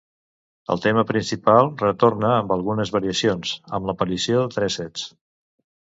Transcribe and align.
El 0.75 0.79
tema 0.85 1.01
principal 1.09 1.69
retorna 1.83 2.31
amb 2.37 2.55
algunes 2.57 2.93
variacions, 2.97 3.55
amb 3.79 3.91
l'aparició 3.91 4.43
de 4.45 4.55
tresets. 4.61 5.05